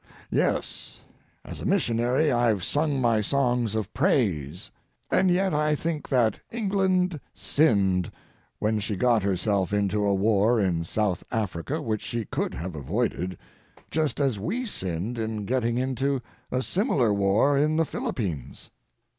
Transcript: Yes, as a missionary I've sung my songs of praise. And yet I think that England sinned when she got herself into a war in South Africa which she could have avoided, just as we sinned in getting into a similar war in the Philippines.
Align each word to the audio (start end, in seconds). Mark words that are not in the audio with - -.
Yes, 0.31 0.99
as 1.45 1.61
a 1.61 1.65
missionary 1.67 2.31
I've 2.31 2.63
sung 2.63 2.99
my 2.99 3.21
songs 3.21 3.75
of 3.75 3.93
praise. 3.93 4.71
And 5.11 5.29
yet 5.29 5.53
I 5.53 5.75
think 5.75 6.09
that 6.09 6.39
England 6.51 7.19
sinned 7.35 8.11
when 8.57 8.79
she 8.79 8.95
got 8.95 9.21
herself 9.21 9.71
into 9.71 10.03
a 10.03 10.11
war 10.15 10.59
in 10.59 10.85
South 10.85 11.23
Africa 11.29 11.83
which 11.83 12.01
she 12.01 12.25
could 12.25 12.55
have 12.55 12.73
avoided, 12.75 13.37
just 13.91 14.19
as 14.19 14.39
we 14.39 14.65
sinned 14.65 15.19
in 15.19 15.45
getting 15.45 15.77
into 15.77 16.19
a 16.51 16.63
similar 16.63 17.13
war 17.13 17.55
in 17.55 17.77
the 17.77 17.85
Philippines. 17.85 18.71